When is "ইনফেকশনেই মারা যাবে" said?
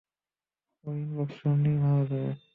0.95-2.31